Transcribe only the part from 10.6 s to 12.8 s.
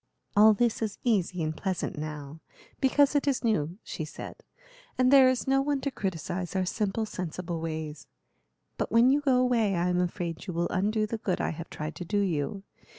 undo the good I have tried to do you.